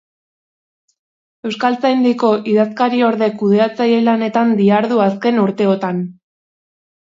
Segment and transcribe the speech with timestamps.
[1.49, 6.05] Euskaltzaindiko idazkariorde-kudeatzaile lanetan dihardu azken urteotan.